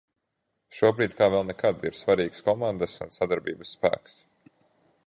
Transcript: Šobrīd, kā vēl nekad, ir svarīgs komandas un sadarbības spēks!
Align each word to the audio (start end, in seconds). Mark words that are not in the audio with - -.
Šobrīd, 0.77 1.13
kā 1.19 1.27
vēl 1.35 1.45
nekad, 1.49 1.85
ir 1.91 1.99
svarīgs 1.99 2.43
komandas 2.49 2.97
un 3.07 3.15
sadarbības 3.19 3.77
spēks! 3.79 4.19